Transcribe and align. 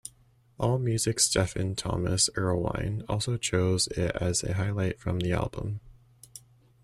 Allmusic's 0.59 1.25
Stephen 1.25 1.75
Thomas 1.75 2.27
Erlewine 2.35 3.03
also 3.07 3.37
chose 3.37 3.85
it 3.89 4.09
as 4.19 4.41
a 4.43 4.55
highlight 4.55 4.99
from 4.99 5.19
the 5.19 5.31
album. 5.31 5.79